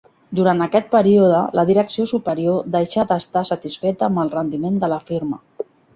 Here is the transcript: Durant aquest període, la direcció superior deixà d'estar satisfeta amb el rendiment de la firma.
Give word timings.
Durant 0.37 0.61
aquest 0.65 0.87
període, 0.93 1.41
la 1.59 1.65
direcció 1.71 2.05
superior 2.13 2.65
deixà 2.77 3.05
d'estar 3.13 3.45
satisfeta 3.51 4.09
amb 4.09 4.23
el 4.25 4.35
rendiment 4.37 4.81
de 4.87 4.91
la 4.95 4.99
firma. 5.13 5.41